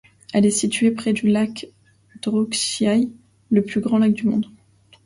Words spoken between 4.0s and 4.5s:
du pays.